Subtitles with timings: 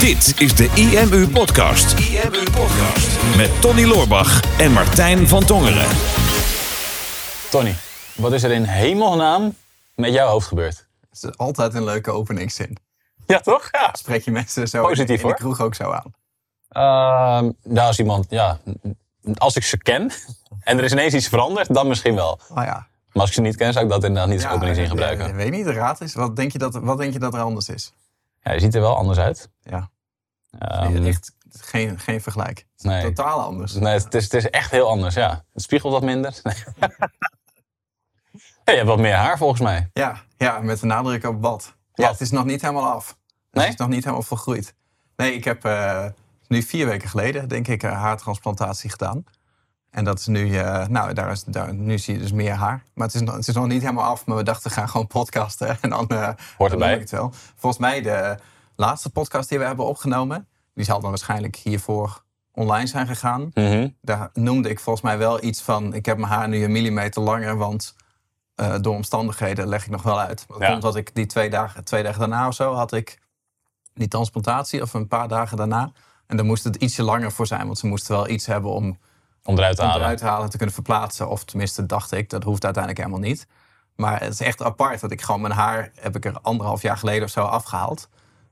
[0.00, 1.98] Dit is de IMU Podcast.
[1.98, 3.36] IMU Podcast.
[3.36, 5.86] Met Tony Loorbach en Martijn van Tongeren.
[7.50, 7.74] Tony,
[8.16, 9.54] wat is er in hemelsnaam
[9.94, 10.86] met jouw hoofd gebeurd?
[11.10, 12.76] Het is altijd een leuke openingszin.
[13.26, 13.68] Ja, toch?
[13.72, 13.88] Ja.
[13.92, 15.30] Spreek je mensen zo Positief, in hoor.
[15.30, 16.14] de kroeg ook zo aan.
[16.68, 18.58] Ehm, nou, als iemand, ja,
[19.36, 20.10] als ik ze ken
[20.60, 22.40] en er is ineens iets veranderd, dan misschien wel.
[22.48, 22.86] Oh ja.
[23.12, 25.26] Maar als ik ze niet ken, zou ik dat inderdaad niet als Ja, openingszin gebruiken.
[25.28, 26.14] eh, weet niet, de raad is.
[26.14, 27.92] Wat denk, je dat, wat denk je dat er anders is?
[28.40, 29.50] Ja, je ziet er wel anders uit.
[29.60, 29.90] Ja,
[30.58, 32.58] Ehm, echt geen, geen vergelijk.
[32.58, 33.02] Het is Nee.
[33.02, 33.72] Totaal anders.
[33.72, 35.44] nee, het is, het is echt heel anders, ja.
[35.52, 36.40] Het spiegelt wat minder.
[38.64, 39.90] Ja, je hebt wat meer haar volgens mij.
[39.92, 41.74] Ja, ja, met de nadruk op wat.
[41.92, 42.12] Ja, Wat?
[42.12, 43.16] het is nog niet helemaal af.
[43.50, 43.64] Nee?
[43.64, 44.74] Het is nog niet helemaal volgroeid.
[45.16, 46.06] Nee, ik heb eh,
[46.46, 49.24] nu vier weken geleden, denk ik, een haartransplantatie gedaan.
[49.90, 52.82] En dat is nu, eh, nou, daar is, daar, nu zie je dus meer haar.
[52.94, 54.26] Maar het is, nog, het is nog niet helemaal af.
[54.26, 55.76] Maar we dachten, we gaan gewoon podcasten.
[55.80, 56.98] En dan, eh, dan erbij.
[56.98, 57.32] het wel.
[57.56, 58.36] Volgens mij de
[58.76, 60.48] laatste podcast die we hebben opgenomen...
[60.74, 63.50] die zal dan waarschijnlijk hiervoor online zijn gegaan.
[63.54, 63.88] Mhm.
[64.00, 65.94] Daar noemde ik volgens mij wel iets van...
[65.94, 67.94] ik heb mijn haar nu een millimeter langer, want...
[68.54, 70.44] eh, door omstandigheden leg ik nog wel uit.
[70.48, 70.70] Dat Ja.
[70.70, 73.18] komt dat ik die twee dagen, twee dagen daarna of zo had ik
[73.94, 75.92] die transplantatie, of een paar dagen daarna.
[76.26, 78.98] En dan moest het ietsje langer voor zijn, want ze moesten wel iets hebben om
[79.44, 80.02] Om eruit te om halen.
[80.02, 81.28] eruit te halen en te kunnen verplaatsen.
[81.28, 83.46] Of tenminste, dacht ik, dat hoeft uiteindelijk helemaal niet.
[83.96, 86.96] Maar het is echt apart dat ik gewoon mijn haar, heb ik er anderhalf jaar
[86.96, 88.08] geleden of zo afgehaald.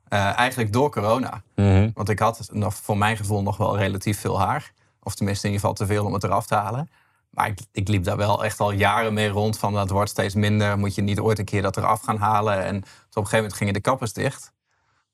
[0.09, 1.42] Eh, eigenlijk door corona.
[1.55, 1.91] Mhm.
[1.94, 4.72] Want ik had nog, voor mijn gevoel nog wel relatief veel haar.
[5.03, 6.91] Of tenminste in ieder geval te veel om het eraf te halen.
[7.31, 9.59] Maar ik, ik liep daar wel echt al jaren mee rond.
[9.59, 10.78] Van dat wordt steeds minder.
[10.78, 12.64] Moet je niet ooit een keer dat eraf gaan halen.
[12.64, 14.53] En op een gegeven moment gingen de kappers dicht.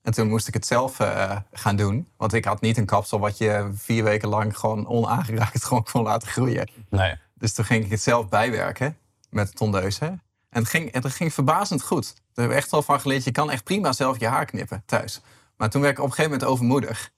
[0.05, 2.08] En toen moest ik het zelf eh, gaan doen.
[2.16, 6.02] Want ik had niet een kapsel wat je vier weken lang gewoon onaangeraakt gewoon kon
[6.02, 6.70] laten groeien.
[6.88, 7.14] Nee.
[7.34, 8.96] Dus toen ging ik het zelf bijwerken
[9.30, 10.22] met tondeuzen.
[10.50, 12.05] En het ging, het ging verbazend goed.
[12.05, 13.24] Daar hebben we echt wel van geleerd.
[13.24, 15.20] Je kan echt prima zelf je haar knippen thuis.
[15.56, 17.11] Maar toen werd ik op een gegeven moment overmoedig.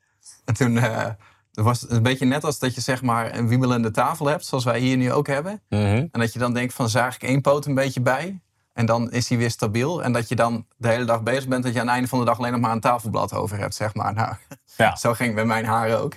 [0.44, 1.08] En toen eh,
[1.52, 4.44] was het een beetje net als dat je zeg maar een wiebelende tafel hebt.
[4.44, 5.62] Zoals wij hier nu ook hebben.
[5.68, 5.82] Mhm.
[5.84, 8.40] En dat je dan denkt van zaag ik één poot een beetje bij.
[8.76, 10.02] En dan is hij weer stabiel.
[10.02, 11.62] En dat je dan de hele dag bezig bent.
[11.64, 13.74] Dat je aan het einde van de dag alleen nog maar een tafelblad over hebt.
[13.74, 14.14] Zeg maar.
[14.14, 14.34] Nou,
[14.76, 14.96] Ja.
[14.96, 16.16] zo ging het met mijn haar ook.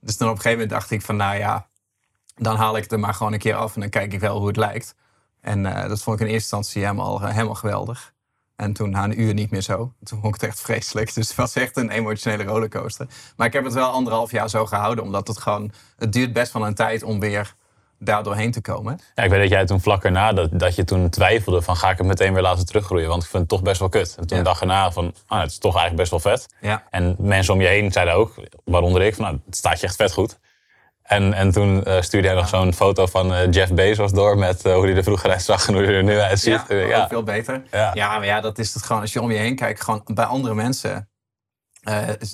[0.00, 1.66] Dus dan op een gegeven moment dacht ik van nou ja.
[2.36, 3.74] Dan haal ik het er maar gewoon een keer af.
[3.74, 4.94] En dan kijk ik wel hoe het lijkt.
[5.40, 8.12] En eh, dat vond ik in eerste instantie helemaal, eh, helemaal geweldig.
[8.56, 9.92] En toen na een uur niet meer zo.
[10.04, 11.14] Toen vond ik het echt vreselijk.
[11.14, 13.06] Dus het was echt een emotionele rollercoaster.
[13.36, 15.04] Maar ik heb het wel anderhalf jaar zo gehouden.
[15.04, 15.72] Omdat het gewoon...
[15.96, 17.54] Het duurt best wel een tijd om weer
[17.98, 19.00] daar doorheen te komen.
[19.14, 21.90] Ja, ik weet dat jij toen vlak erna, dat, dat je toen twijfelde van ga
[21.90, 23.08] ik het meteen weer laten teruggroeien.
[23.08, 24.14] Want ik vind het toch best wel kut.
[24.18, 24.44] En toen Ja.
[24.44, 26.46] dacht erna van, ah, het is toch eigenlijk best wel vet.
[26.60, 26.82] Ja.
[26.90, 29.96] En mensen om je heen zeiden ook, waaronder ik, van nou, het staat je echt
[29.96, 30.38] vet goed.
[31.02, 34.62] En, en toen eh, stuurde hij nog zo'n foto van eh, Jeff Bezos door met
[34.64, 36.64] eh, hoe hij er vroeger uitzag en hoe hij er nu uitziet.
[36.68, 37.08] Ja, ja.
[37.08, 37.62] veel beter.
[37.70, 37.90] Ja.
[37.94, 38.18] Ja.
[38.18, 39.02] maar ja, dat is het gewoon.
[39.02, 41.08] Als je om je heen kijkt, gewoon bij andere mensen...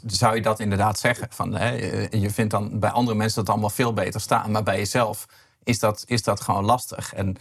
[0.07, 1.27] zou je dat inderdaad zeggen.
[1.31, 1.71] Van, hè,
[2.11, 4.51] je vindt dan bij andere mensen dat allemaal veel beter staan.
[4.51, 5.27] Maar bij jezelf
[5.65, 7.15] is dat, is dat gewoon lastig.
[7.15, 7.37] En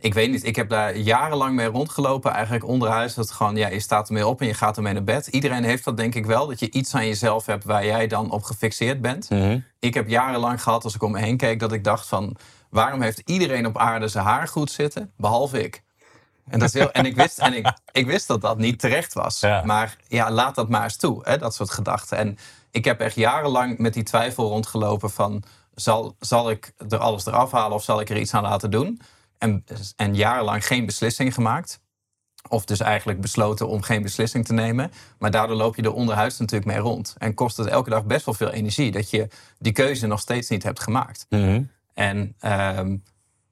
[0.00, 2.32] ik weet niet, ik heb daar jarenlang mee rondgelopen.
[2.32, 3.14] Eigenlijk onderhuis.
[3.14, 5.26] Dat gewoon, ja, je staat ermee op en je gaat ermee naar bed.
[5.26, 6.46] Iedereen heeft dat denk ik wel.
[6.46, 9.30] Dat je iets aan jezelf hebt waar jij dan op gefixeerd bent.
[9.30, 9.58] Mhm.
[9.78, 12.36] Ik heb jarenlang gehad, als ik om me heen keek, dat ik dacht van...
[12.70, 15.82] waarom heeft iedereen op aarde zijn haar goed zitten, behalve ik?
[16.48, 19.12] En, dat is heel, en, ik, wist, en ik, ik wist dat dat niet terecht
[19.12, 19.40] was.
[19.40, 19.62] Ja.
[19.64, 22.18] Maar ja, laat dat maar eens toe, hè, dat soort gedachten.
[22.18, 22.38] En
[22.70, 25.42] ik heb echt jarenlang met die twijfel rondgelopen van...
[25.80, 29.00] zal, zal ik er alles eraf halen of zal ik er iets aan laten doen?
[29.38, 29.64] En,
[29.96, 31.80] en jarenlang geen beslissing gemaakt.
[32.48, 34.92] Of dus eigenlijk besloten om geen beslissing te nemen.
[35.18, 37.14] Maar daardoor loop je er onderhuids natuurlijk mee rond.
[37.18, 38.90] En kost het elke dag best wel veel energie.
[38.90, 39.28] Dat je
[39.58, 41.26] die keuze nog steeds niet hebt gemaakt.
[41.28, 41.62] Mhm.
[41.94, 42.96] En ehm,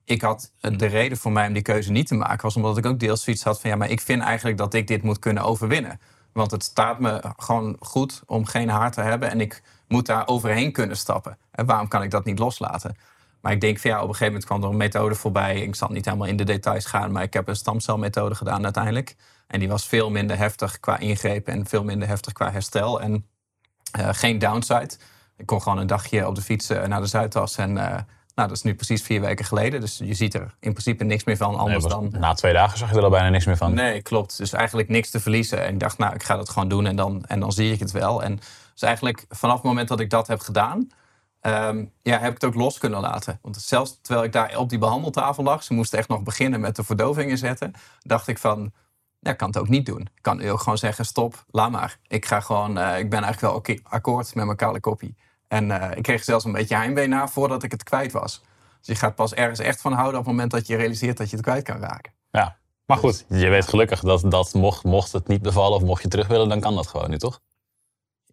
[0.04, 2.42] ik had de reden voor mij om die keuze niet te maken...
[2.42, 3.70] was omdat ik ook deels zoiets had van...
[3.70, 6.00] ja, maar ik vind eigenlijk dat ik dit moet kunnen overwinnen.
[6.32, 9.30] Want het staat me gewoon goed om geen haar te hebben...
[9.30, 11.38] en ik moet daar overheen kunnen stappen.
[11.50, 12.96] En waarom kan ik dat niet loslaten?
[13.40, 15.60] Maar ik denk van ja, op een gegeven moment kwam er een methode voorbij.
[15.60, 19.16] Ik zal niet helemaal in de details gaan, maar ik heb een stamcelmethode gedaan uiteindelijk.
[19.46, 23.00] En die was veel minder heftig qua ingreep en veel minder heftig qua herstel.
[23.00, 23.26] En
[23.90, 24.90] eh, geen downside.
[25.36, 27.56] Ik kon gewoon een dagje op de fiets eh, naar de Zuidas.
[27.56, 27.84] En eh,
[28.34, 29.80] nou, dat is nu precies vier weken geleden.
[29.80, 32.12] Dus je ziet er in principe niks meer van Nee, anders was- dan...
[32.20, 33.74] Na twee dagen zag je er al bijna niks meer van.
[33.74, 34.36] Nee, klopt.
[34.36, 35.64] Dus eigenlijk niks te verliezen.
[35.66, 37.78] En ik dacht, nou, ik ga dat gewoon doen en dan, en dan zie ik
[37.80, 38.22] het wel.
[38.22, 38.38] En
[38.76, 40.88] dus eigenlijk vanaf het moment dat ik dat heb gedaan,
[41.40, 43.38] ehm, ja, heb ik het ook los kunnen laten.
[43.42, 46.76] Want zelfs terwijl ik daar op die behandeltafel lag, ze moesten echt nog beginnen met
[46.76, 48.72] de verdovingen zetten, dacht ik van,
[49.20, 50.00] ja, ik kan het ook niet doen.
[50.00, 51.98] Ik kan ook gewoon zeggen, stop, laat maar.
[52.06, 55.16] Ik ga gewoon, eh, ik ben eigenlijk wel oké- akkoord met mijn kale koppie.
[55.48, 58.42] En eh, ik kreeg zelfs een beetje heimwee na voordat ik het kwijt was.
[58.78, 61.30] Dus je gaat pas ergens echt van houden op het moment dat je realiseert dat
[61.30, 62.12] je het kwijt kan raken.
[62.30, 62.56] Ja.
[62.86, 66.08] Maar goed, je weet gelukkig dat, dat mocht, mocht het niet bevallen of mocht je
[66.08, 67.40] terug willen, dan kan dat gewoon nu, toch?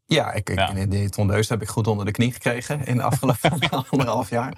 [0.05, 0.85] Ja, ik, ik, Ja.
[0.85, 3.59] die tondeus heb ik goed onder de knie gekregen in de afgelopen
[3.89, 4.53] anderhalf jaar.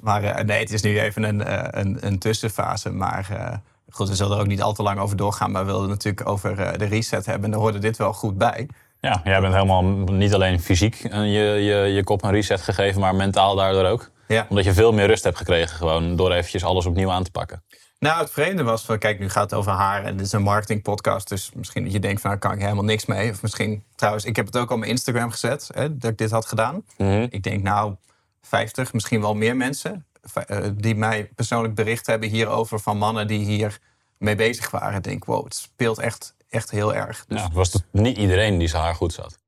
[0.00, 2.90] Maar eh, nee, het is nu even een, eh, een, een tussenfase.
[2.90, 3.56] Maar eh,
[3.90, 5.50] goed, we zullen er ook niet al te lang over doorgaan.
[5.50, 7.44] Maar we wilden natuurlijk over de reset hebben.
[7.44, 8.68] En daar hoorde dit wel goed bij.
[9.00, 9.82] Ja, jij bent helemaal
[10.12, 14.10] niet alleen fysiek je, je, je kop een reset gegeven, maar mentaal daardoor ook.
[14.28, 14.46] Ja.
[14.48, 17.62] Omdat je veel meer rust hebt gekregen, gewoon door eventjes alles opnieuw aan te pakken.
[18.04, 20.42] Nou, het vreemde was van, kijk, nu gaat het over haar en dit is een
[20.42, 23.30] marketingpodcast, dus misschien dat je denkt van, nou kan ik helemaal niks mee.
[23.30, 26.30] Of misschien, trouwens, ik heb het ook op mijn Instagram gezet, hè, dat ik dit
[26.30, 26.84] had gedaan.
[26.96, 27.26] Mhm.
[27.30, 27.94] Ik denk nou
[28.42, 33.44] 50, misschien wel meer mensen eh, die mij persoonlijk bericht hebben hierover van mannen die
[33.44, 33.78] hier
[34.18, 34.96] mee bezig waren.
[34.96, 37.24] Ik denk, wow, het speelt echt, echt heel erg.
[37.28, 39.38] Dus Ja, was het niet iedereen die zijn haar goed zat.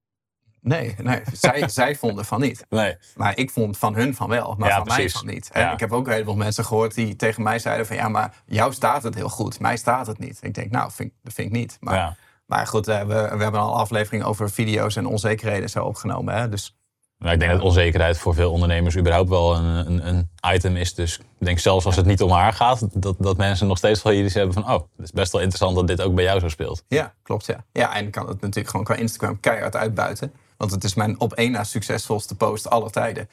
[0.67, 2.67] Nee, nee zij, zij vonden van niet.
[2.69, 2.97] Nee.
[3.17, 5.13] Maar ik vond van hun van wel, maar Ja, van precies.
[5.13, 5.49] mij van niet.
[5.53, 5.73] En Ja.
[5.73, 7.97] ik heb ook een heleboel mensen gehoord die tegen mij zeiden van...
[7.97, 10.39] ja, maar jou staat het heel goed, mij staat het niet.
[10.43, 11.77] Ik denk, nou, vind, dat vind ik niet.
[11.81, 12.17] Maar, Ja.
[12.47, 16.35] maar goed, we, we hebben al afleveringen over video's en onzekerheden zo opgenomen.
[16.35, 16.49] Hè?
[16.49, 16.77] Dus
[17.19, 20.95] Maar ik denk dat onzekerheid voor veel ondernemers überhaupt wel een, een, een item is.
[20.95, 24.03] Dus ik denk zelfs als het niet om haar gaat, dat, dat mensen nog steeds
[24.03, 24.65] wel iets hebben van...
[24.65, 26.85] oh, het is best wel interessant dat dit ook bij jou zo speelt.
[26.89, 27.65] ja, klopt ja.
[27.73, 30.33] Ja, en kan het natuurlijk gewoon qua Instagram keihard uitbuiten.
[30.57, 33.29] Want het is mijn op één na succesvolste post aller tijden.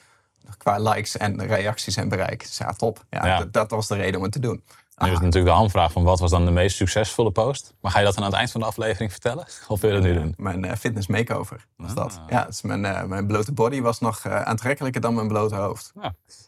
[0.58, 2.40] Qua likes en reacties en bereik.
[2.40, 3.04] Dus ja, top.
[3.10, 3.44] Ja, Ja.
[3.50, 4.62] Dat, was de reden om het te doen.
[4.96, 7.74] Nu is het natuurlijk de hamvraag van wat was dan de meest succesvolle post?
[7.80, 9.46] Maar ga je dat dan aan het eind van de aflevering vertellen?
[9.68, 10.34] Of wil je dat nu doen?
[10.36, 12.20] Mijn eh, fitness makeover was dat.
[12.22, 12.30] Ah.
[12.30, 15.92] Ja, dus mijn, eh, mijn blote body was nog eh, aantrekkelijker dan mijn blote hoofd.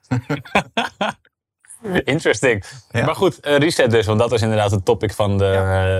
[2.04, 2.64] Interesting.
[2.90, 3.04] Ja.
[3.04, 5.46] Maar goed, eh, reset dus, want dat is inderdaad het topic van de,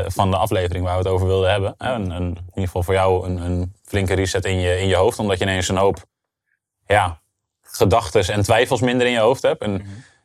[0.04, 1.74] eh, van de aflevering waar we het over wilden hebben.
[1.78, 4.86] Eh, Een, een, in ieder geval voor jou een, een flinke reset in je, in
[4.88, 6.04] je hoofd, omdat je ineens een hoop
[6.86, 7.20] ja,
[7.62, 9.62] gedachten en twijfels minder in je hoofd hebt.
[9.62, 9.82] En Mhm.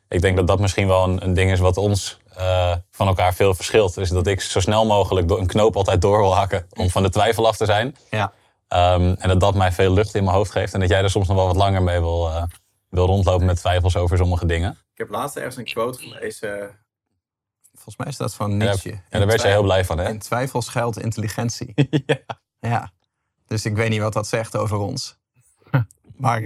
[0.08, 3.34] ik denk dat dat misschien wel een, een ding is wat ons eh, van elkaar
[3.34, 3.96] veel verschilt.
[3.96, 7.02] Is dat ik zo snel mogelijk door een knoop altijd door wil hakken om van
[7.02, 7.96] de twijfel af te zijn.
[8.10, 8.32] Ja.
[8.68, 10.74] Ehm, en dat dat mij veel lucht in mijn hoofd geeft.
[10.74, 12.42] En dat jij er soms nog wel wat langer mee wil, eh,
[12.88, 14.70] wil rondlopen met twijfels over sommige dingen.
[14.70, 16.78] Ik heb laatst ergens een quote gelezen.
[17.72, 18.90] Volgens mij is dat van Nietzsche.
[18.90, 20.08] daar, en daar werd je heel blij van, hè?
[20.08, 21.72] In twijfel schuilt intelligentie.
[22.06, 22.18] ja.
[22.60, 22.92] ja.
[23.52, 25.16] Dus ik weet niet wat dat zegt over ons.
[26.16, 26.44] maar eh,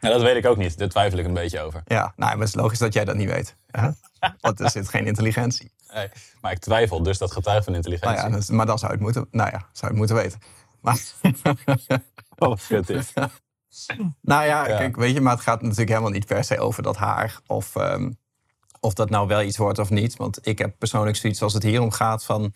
[0.00, 0.78] Ja, dat weet ik ook niet.
[0.78, 1.82] Daar twijfel ik een beetje over.
[1.86, 3.56] ja, nou, maar het is logisch dat jij dat niet weet.
[3.70, 3.88] hè?
[4.40, 5.72] Want er zit geen intelligentie.
[5.94, 6.08] Nee,
[6.40, 8.16] maar ik twijfel, dus dat getuigt van intelligentie.
[8.16, 10.16] Nou ja, dus- maar dan zou je het moeten, nou ja, zou je het moeten
[10.16, 10.38] weten.
[10.80, 11.00] Maar,
[12.38, 13.12] Oh, kut dit.
[14.22, 14.76] nou ja, Ja.
[14.76, 17.40] kijk, weet je, maar het gaat natuurlijk helemaal niet per se over dat haar.
[17.46, 18.10] Of, ehm,
[18.80, 20.16] of dat nou wel iets wordt of niet.
[20.16, 22.54] Want ik heb persoonlijk zoiets als het hier om gaat van...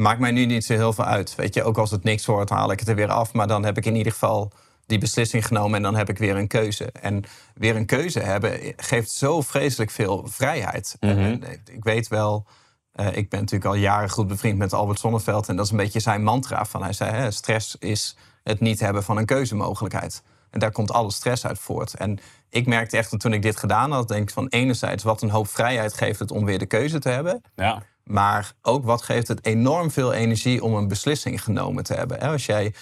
[0.00, 1.34] Maakt mij nu niet zo heel veel uit.
[1.34, 3.32] Weet je, ook als het niks wordt, haal ik het er weer af.
[3.32, 4.52] Maar dan heb ik in ieder geval
[4.86, 6.92] die beslissing genomen en dan heb ik weer een keuze.
[6.92, 7.24] En
[7.54, 10.96] weer een keuze hebben geeft zo vreselijk veel vrijheid.
[11.00, 11.10] Mhm.
[11.10, 12.46] En, eh, ik weet wel,
[12.92, 15.48] eh, ik ben natuurlijk al jaren goed bevriend met Albert Sonneveld.
[15.48, 16.64] En dat is een beetje zijn mantra.
[16.64, 20.22] Van hij zei, hè, stress is het niet hebben van een keuzemogelijkheid.
[20.50, 21.94] En daar komt alle stress uit voort.
[21.94, 22.18] En
[22.48, 25.30] ik merkte echt dat toen ik dit gedaan had, denk ik van enerzijds wat een
[25.30, 27.42] hoop vrijheid geeft het om weer de keuze te hebben.
[27.54, 32.20] Ja, Maar ook wat geeft het enorm veel energie om een beslissing genomen te hebben.
[32.20, 32.74] Als jij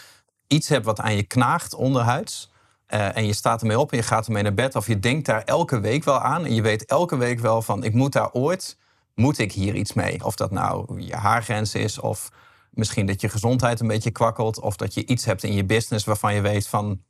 [0.46, 2.50] iets hebt wat aan je knaagt onderhuids.
[2.86, 4.76] eh, en je staat ermee op en je gaat ermee naar bed.
[4.76, 6.44] Of je denkt daar elke week wel aan.
[6.44, 8.78] En je weet elke week wel van ik moet daar ooit,
[9.14, 10.24] moet ik hier iets mee.
[10.24, 11.98] Of dat nou je haargrens is.
[11.98, 12.30] Of
[12.70, 14.60] misschien dat je gezondheid een beetje kwakkelt.
[14.60, 17.02] Of dat je iets hebt in je business waarvan je weet van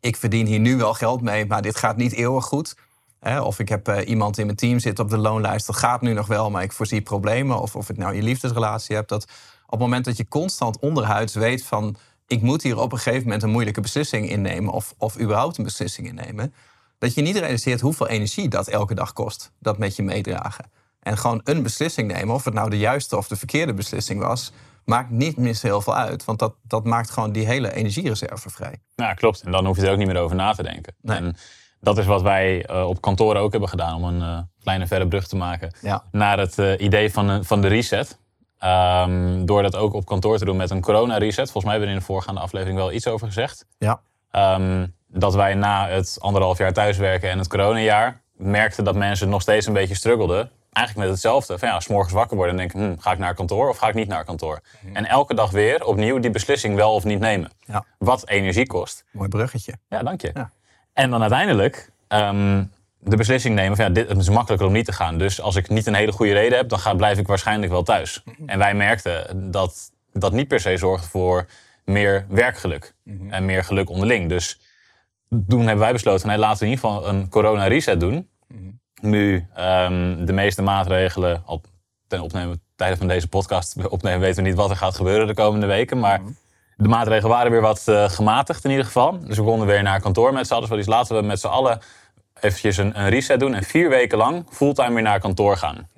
[0.00, 2.76] ik verdien hier nu wel geld mee, maar dit gaat niet eeuwig goed.
[3.24, 6.00] Hè, Of ik heb eh, iemand in mijn team zitten op de loonlijst, dat gaat
[6.00, 7.60] nu nog wel, maar ik voorzie problemen.
[7.60, 9.08] Of of ik nou je liefdesrelatie hebt.
[9.08, 9.22] Dat
[9.64, 11.96] op het moment dat je constant onderhuids weet van...
[12.26, 14.72] ik moet hier op een gegeven moment een moeilijke beslissing innemen...
[14.72, 16.54] of, of überhaupt een beslissing innemen...
[16.98, 19.52] dat je niet realiseert hoeveel energie dat elke dag kost.
[19.58, 20.70] Dat met je meedragen.
[21.00, 24.52] En gewoon een beslissing nemen, of het nou de juiste of de verkeerde beslissing was...
[24.84, 26.24] maakt niet meer heel veel uit.
[26.24, 28.80] Want dat, dat maakt gewoon die hele energiereserve vrij.
[28.94, 29.40] ja, klopt.
[29.40, 30.94] En dan hoef je er ook niet meer over na te denken.
[31.00, 31.16] Nee.
[31.16, 31.36] En
[31.84, 35.08] dat is wat wij eh, op kantoor ook hebben gedaan, om een eh, kleine verre
[35.08, 36.02] brug te maken Ja.
[36.10, 38.18] naar het eh, idee van, van de reset.
[38.58, 41.50] Ehm, door dat ook op kantoor te doen met een corona-reset.
[41.50, 43.66] Volgens mij hebben we in de voorgaande aflevering wel iets over gezegd.
[43.78, 44.00] Ja.
[44.30, 49.42] Ehm, dat wij na het anderhalf jaar thuiswerken en het coronajaar merkten dat mensen nog
[49.42, 50.50] steeds een beetje struggelden.
[50.72, 51.58] Eigenlijk met hetzelfde.
[51.58, 53.88] Van ja, s morgens wakker worden en denken, hm, ga ik naar kantoor of ga
[53.88, 54.60] ik niet naar kantoor?
[54.92, 57.50] En elke dag weer opnieuw die beslissing wel of niet nemen.
[57.66, 57.84] Ja.
[57.98, 59.04] Wat energie kost.
[59.12, 59.72] Mooi bruggetje.
[59.88, 60.30] Ja, dank je.
[60.34, 60.50] Ja.
[60.94, 62.64] En dan uiteindelijk ehm,
[62.98, 65.18] de beslissing nemen van ja, dit het is makkelijker om niet te gaan.
[65.18, 67.82] Dus als ik niet een hele goede reden heb, dan ga, blijf ik waarschijnlijk wel
[67.82, 68.22] thuis.
[68.46, 71.46] En wij merkten dat dat niet per se zorgde voor
[71.84, 72.94] meer werkgeluk
[73.28, 74.28] en meer geluk onderling.
[74.28, 74.60] Dus
[75.48, 78.28] toen hebben wij besloten, hey, laten we in ieder geval een corona reset doen.
[79.00, 81.66] Nu ehm, de meeste maatregelen, op
[82.06, 85.34] ten opnemen, tijden van deze podcast opnemen, weten we niet wat er gaat gebeuren de
[85.34, 85.98] komende weken.
[85.98, 86.20] Maar
[86.76, 89.18] de maatregelen waren weer wat uh, gematigd in ieder geval.
[89.20, 90.68] Dus we konden weer naar kantoor met z'n allen.
[90.68, 91.80] Dus laten we met z'n allen
[92.40, 93.54] eventjes een, een, reset doen.
[93.54, 95.88] En vier weken lang fulltime weer naar kantoor gaan.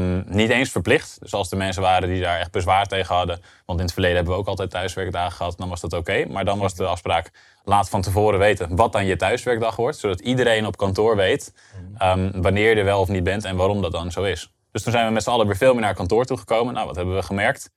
[0.00, 1.16] um, niet eens verplicht.
[1.20, 3.40] Dus als er mensen waren die daar echt bezwaar tegen hadden.
[3.66, 5.58] Want in het verleden hebben we ook altijd thuiswerkdagen gehad.
[5.58, 6.24] Dan was dat oké.
[6.28, 7.30] Maar dan was de afspraak,
[7.64, 9.98] laat van tevoren weten wat dan je thuiswerkdag wordt.
[9.98, 11.54] Zodat iedereen op kantoor weet
[12.02, 14.52] um, wanneer je er wel of niet bent en waarom dat dan zo is.
[14.72, 16.74] Dus toen zijn we met z'n allen weer veel meer naar kantoor toegekomen.
[16.74, 17.70] Nou, wat hebben we gemerkt?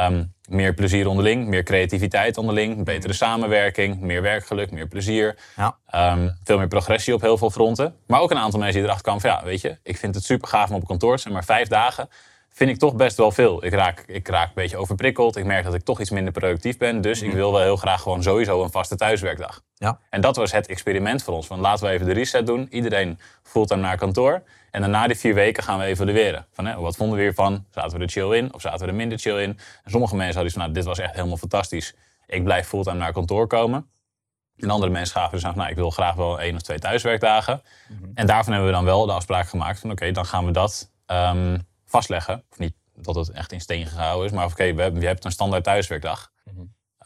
[0.00, 5.38] Um, meer plezier onderling, meer creativiteit onderling, betere samenwerking, meer werkgeluk, meer plezier.
[5.56, 5.76] Ja.
[6.12, 7.94] Um, veel meer progressie op heel veel fronten.
[8.06, 10.24] Maar ook een aantal mensen die erachter kwamen van ja, weet je, ik vind het
[10.24, 12.08] super gaaf om op kantoor te zijn, maar vijf dagen
[12.52, 13.64] vind ik toch best wel veel.
[13.64, 15.36] Ik raak, ik raak een beetje overprikkeld.
[15.36, 17.00] Ik merk dat ik toch iets minder productief ben.
[17.00, 17.36] Dus ik mhm.
[17.36, 19.62] wil wel heel graag gewoon sowieso een vaste thuiswerkdag.
[19.74, 19.98] Ja.
[20.10, 21.46] En dat was het experiment voor ons.
[21.46, 22.66] Van laten we even de reset doen.
[22.70, 24.42] Iedereen voelt dan naar kantoor.
[24.70, 26.46] En daarna die vier weken gaan we evalueren.
[26.52, 27.64] Van, hè, wat vonden we hiervan?
[27.70, 29.58] Zaten we er chill in of zaten we er minder chill in?
[29.84, 31.94] En sommige mensen hadden van, nou, dit was echt helemaal fantastisch.
[32.26, 33.86] Ik blijf fulltime naar kantoor komen.
[34.56, 37.62] En andere mensen gaven dus aan, nou, ik wil graag wel één of twee thuiswerkdagen.
[37.88, 38.10] Mhm.
[38.14, 40.90] En daarvan hebben we dan wel de afspraak gemaakt van, oké, dan gaan we dat
[41.06, 42.44] um, vastleggen.
[42.50, 45.32] Of niet dat het echt in steen gehouden is, maar oké, okay, je hebt een
[45.32, 46.30] standaard thuiswerkdag.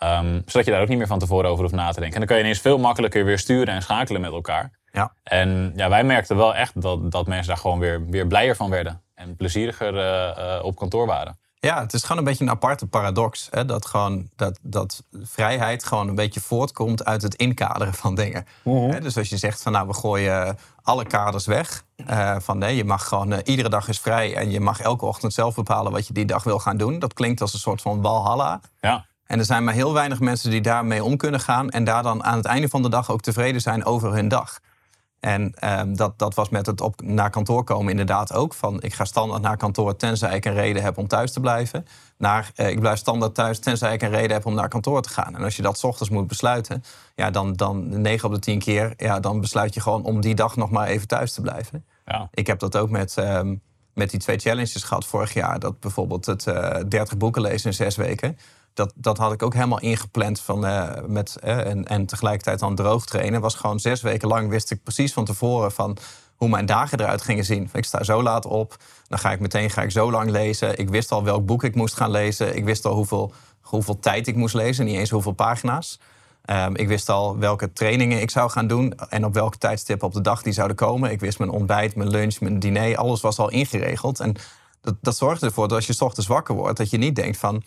[0.02, 2.12] um, zodat je daar ook niet meer van tevoren over hoeft na te denken.
[2.12, 4.78] En dan kan je ineens veel makkelijker weer sturen en schakelen met elkaar.
[4.93, 5.12] Ja.
[5.23, 8.71] En ja, wij merkten wel echt dat, dat mensen daar gewoon weer, weer blijer van
[8.71, 9.02] werden.
[9.14, 11.38] En plezieriger uh, op kantoor waren.
[11.61, 13.49] Ja, het is gewoon een beetje een aparte paradox.
[13.51, 13.65] Hè?
[13.65, 18.47] Dat, gewoon, dat, dat vrijheid gewoon een beetje voortkomt uit het inkaderen van dingen.
[18.65, 19.03] Mhm.
[19.03, 21.85] Dus als je zegt van nou, we gooien alle kaders weg.
[22.11, 25.05] Uh, van nee, je mag gewoon uh, iedere dag is vrij en je mag elke
[25.05, 26.99] ochtend zelf bepalen wat je die dag wil gaan doen.
[26.99, 28.61] Dat klinkt als een soort van walhalla.
[28.81, 29.07] Ja.
[29.27, 32.25] En er zijn maar heel weinig mensen die daarmee om kunnen gaan en daar dan
[32.25, 34.59] aan het einde van de dag ook tevreden zijn over hun dag.
[35.26, 38.54] En um, dat, dat was met het op, naar kantoor komen inderdaad ook.
[38.54, 41.87] Van ik ga standaard naar kantoor tenzij ik een reden heb om thuis te blijven.
[42.18, 45.09] Naar uh, ik blijf standaard thuis tenzij ik een reden heb om naar kantoor te
[45.09, 45.37] gaan.
[45.37, 48.95] En als je dat ochtends moet besluiten, ja, dan, dan 9 op de 10 keer,
[48.97, 51.85] ja, dan besluit je gewoon om die dag nog maar even thuis te blijven.
[52.04, 52.28] Ja.
[52.30, 53.61] Ik heb dat ook met, um,
[53.95, 55.59] met die twee challenges gehad vorig jaar.
[55.59, 58.38] Dat bijvoorbeeld het uh, eh, 30 boeken lezen in zes weken
[58.76, 62.75] dat, dat had ik ook helemaal ingepland van, uh, met, uh, en, en tegelijkertijd dan
[62.75, 63.40] droog trainen.
[63.40, 65.97] Was gewoon zes weken lang wist ik precies van tevoren van
[66.35, 67.68] hoe mijn dagen eruit gingen zien.
[67.73, 68.76] Ik sta zo laat op,
[69.09, 70.78] dan ga ik meteen ga ik zo lang lezen.
[70.78, 72.56] Ik wist al welk boek ik moest gaan lezen.
[72.56, 76.00] Ik wist al hoeveel, hoeveel tijd ik moest lezen, niet eens hoeveel pagina's.
[76.50, 80.12] Um, ik wist al welke trainingen ik zou gaan doen en op welke tijdstip op
[80.12, 81.11] de dag die zouden komen.
[81.11, 84.21] Ik wist mijn ontbijt, mijn lunch, mijn diner, alles was al ingeregeld.
[84.21, 84.37] En
[84.80, 87.62] dat, dat zorgde ervoor dat als je ochtends wakker wordt, dat je niet denkt van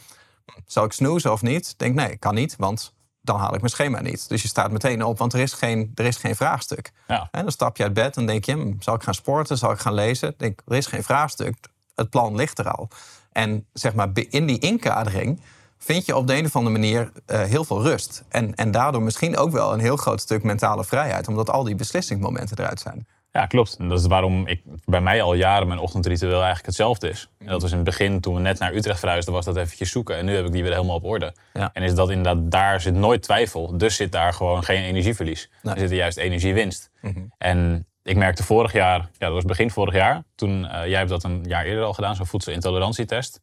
[0.66, 1.74] zal ik snoezen of niet?
[1.78, 4.30] Denk nee, kan niet, want dan haal ik mijn schema niet.
[4.30, 6.92] Dus je staat meteen op, want er is geen, er is geen vraagstuk.
[7.08, 7.28] Ja.
[7.32, 9.72] En dan stap je uit bed en denk je, hm, zal ik gaan sporten, zal
[9.72, 10.34] ik gaan lezen?
[10.38, 11.56] Denk, er is geen vraagstuk,
[11.96, 12.88] het plan ligt er al.
[13.32, 15.42] En zeg maar, in die inkadering
[15.78, 18.24] vind je op de een of andere manier uh, heel veel rust.
[18.30, 21.76] En, en daardoor misschien ook wel een heel groot stuk mentale vrijheid, omdat al die
[21.76, 23.08] beslissingsmomenten eruit zijn.
[23.32, 23.76] Ja, klopt.
[23.80, 27.30] En dat is waarom ik, bij mij al jaren mijn ochtendritueel eigenlijk hetzelfde is.
[27.40, 29.92] En dat was in het begin, toen we net naar Utrecht verhuisden, was dat eventjes
[29.92, 30.18] zoeken.
[30.18, 31.34] En nu heb ik die weer helemaal op orde.
[31.54, 31.70] Ja.
[31.74, 33.78] En is dat inderdaad, daar zit nooit twijfel.
[33.78, 35.50] Dus zit daar gewoon geen energieverlies.
[35.64, 36.90] Er zit er juist energiewinst.
[37.02, 37.20] Mhm.
[37.38, 40.24] En ik merkte vorig jaar, ja, dat was begin vorig jaar.
[40.36, 43.42] Toen, uh, jij hebt dat een jaar eerder al gedaan, zo'n voedselintolerantietest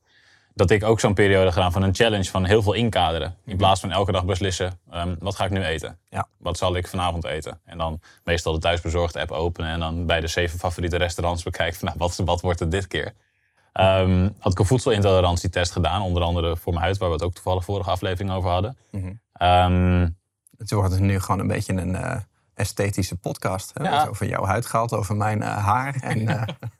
[0.56, 3.36] dat ik ook zo'n periode gedaan van een challenge van heel veel inkaderen.
[3.44, 5.98] In plaats van elke dag beslissen, ehm, wat ga ik nu eten?
[6.08, 6.28] Ja.
[6.38, 7.60] Wat zal ik vanavond eten?
[7.64, 11.78] En dan meestal de thuisbezorgde app openen en dan bij de zeven favoriete restaurants bekijken
[11.78, 13.12] van nou, wat, wat wordt het dit keer?
[13.80, 17.34] Um, had ik een voedselintolerantietest gedaan, onder andere voor mijn huid, waar we het ook
[17.34, 18.76] toevallig vorige aflevering over hadden.
[18.90, 20.16] Mm -hmm.
[20.58, 22.16] het wordt nu gewoon een beetje een uh,
[22.54, 23.70] esthetische podcast.
[23.74, 23.84] Hè?
[23.84, 24.06] Ja.
[24.06, 25.96] Over jouw huid gehad, over mijn uh, haar.
[26.00, 26.42] En, uh,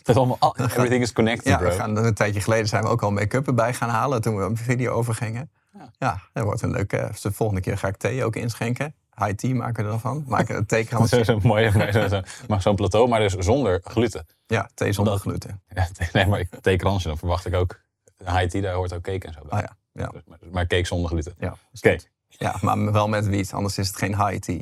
[0.04, 1.68] Het is allemaal, everything is connected, ja, bro.
[1.68, 4.42] We gaan, een tijdje geleden zijn we ook al make-up erbij gaan halen toen we
[4.42, 5.50] een video overgingen.
[5.72, 7.06] Ja, ja dat wordt een leuke...
[7.10, 8.94] Dus de volgende keer ga ik thee ook inschenken.
[9.14, 10.24] High tea maken we ervan.
[10.26, 11.24] Maken een theekransje.
[11.24, 11.70] Zo'n mooie,
[12.08, 14.26] zo, maar zo'n plateau, maar dus zonder gluten.
[14.46, 15.62] Ja, thee zonder gluten.
[15.74, 17.80] Ja, nee, maar theekransje, dan verwacht ik ook...
[18.24, 19.58] High tea, daar hoort ook cake en zo bij.
[19.58, 19.76] Oh, ja.
[19.92, 20.06] Ja.
[20.06, 21.34] Dus, maar, cake zonder gluten.
[21.38, 22.02] Ja, cake.
[22.28, 24.60] Ja, maar wel met wiet, anders is het geen high tea.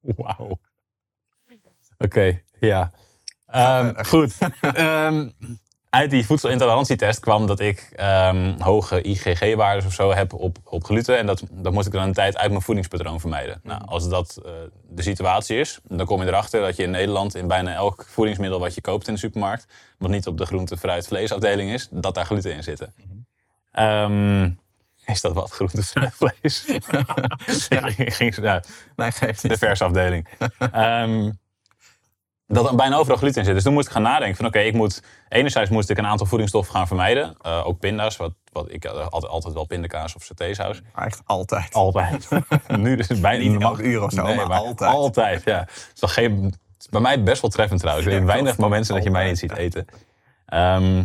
[0.00, 0.58] Wauw.
[1.98, 2.92] Oké, ja.
[3.54, 4.38] Um, goed.
[4.76, 5.32] um,
[5.90, 11.18] uit die voedselintolerantietest kwam dat ik um, hoge IgG-waarden of zo heb op, op gluten.
[11.18, 13.60] En dat, dat moet ik dan een tijd uit mijn voedingspatroon vermijden.
[13.62, 13.88] Nou, mhm.
[13.88, 14.52] als dat uh,
[14.88, 18.60] de situatie is, dan kom je erachter dat je in Nederland in bijna elk voedingsmiddel
[18.60, 19.66] wat je koopt in de supermarkt,
[19.98, 22.94] wat niet op de groente, fruit, vleesafdeling is, dat daar gluten in zitten.
[22.96, 24.60] Mm
[25.06, 26.64] is dat wat groente, fruit, vlees?
[27.68, 27.90] ja.
[27.96, 28.62] ging, ja,
[28.96, 29.10] nee,
[29.42, 30.28] de versafdeling.
[30.74, 31.40] um,
[32.52, 33.54] dat er bijna overal gluten in zit.
[33.54, 36.26] Dus toen moest ik gaan nadenken van oké, ik moet enerzijds moest ik een aantal
[36.26, 37.36] voedingsstoffen gaan vermijden.
[37.46, 40.82] Uh, ook pinda's, wat wat ik had altijd, altijd wel pindakaas of satésaus.
[40.94, 41.74] Echt altijd.
[41.74, 42.28] Altijd.
[42.76, 44.90] nu dus bijna Niet elk uur of zo, Nee, maar altijd.
[44.90, 45.68] Altijd, ja.
[45.94, 46.54] Toch geen,
[46.90, 48.06] bij mij best wel treffend trouwens.
[48.06, 49.86] Er zijn weinig momenten dat je mij niet ziet eten.
[50.46, 51.04] Ehm,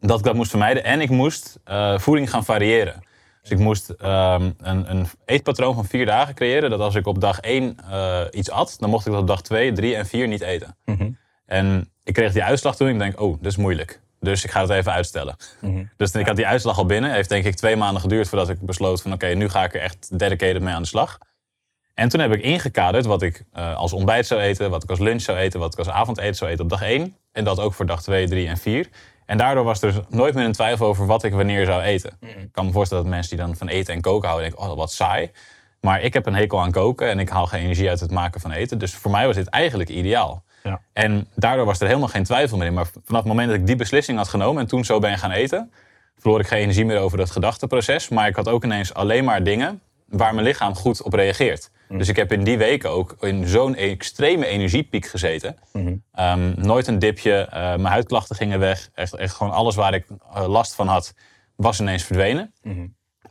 [0.00, 0.84] dat ik dat moest vermijden.
[0.84, 3.02] En ik moest eh, voeding gaan variëren.
[3.42, 6.70] Dus ik moest ehm, een, een eetpatroon van vier dagen creëren.
[6.70, 9.42] Dat als ik op dag één eh, iets at, dan mocht ik dat op dag
[9.42, 10.76] twee, drie en vier niet eten.
[10.84, 11.10] Mhm.
[11.46, 12.88] En ik kreeg die uitslag toen.
[12.88, 14.00] Ik denk, oh, dat is moeilijk.
[14.20, 15.36] Dus ik ga het even uitstellen.
[15.60, 15.84] Mhm.
[15.96, 17.12] Dus ik had die uitslag al binnen.
[17.12, 19.12] Heeft denk ik twee maanden geduurd voordat ik besloot van...
[19.12, 21.18] oké, nu ga ik er echt dedicated mee aan de slag.
[21.94, 24.70] En toen heb ik ingekaderd wat ik eh, als ontbijt zou eten...
[24.70, 27.16] wat ik als lunch zou eten, wat ik als avondeten zou eten op dag 1.
[27.32, 28.88] En dat ook voor dag 2, 3 en 4.
[29.28, 32.18] En daardoor was er nooit meer een twijfel over wat ik wanneer zou eten.
[32.20, 34.50] Ik kan me voorstellen dat mensen die dan van eten en koken houden...
[34.50, 35.30] denken, oh, wat saai.
[35.80, 38.40] Maar ik heb een hekel aan koken en ik haal geen energie uit het maken
[38.40, 38.78] van eten.
[38.78, 40.42] Dus voor mij was dit eigenlijk ideaal.
[40.62, 40.80] Ja.
[40.92, 42.74] En daardoor was er helemaal geen twijfel meer in.
[42.74, 45.30] Maar vanaf het moment dat ik die beslissing had genomen en toen zo ben gaan
[45.30, 45.72] eten,
[46.18, 48.08] verloor ik geen energie meer over dat gedachteproces.
[48.08, 51.70] Maar ik had ook ineens alleen maar dingen waar mijn lichaam goed op reageert.
[51.88, 55.56] Dus ik heb in die weken ook in zo'n extreme energiepiek gezeten.
[56.12, 58.88] Ehm, nooit een dipje, eh, mijn huidklachten gingen weg.
[58.94, 61.14] Echt, echt gewoon alles waar ik eh, last van had,
[61.56, 62.52] was ineens verdwenen.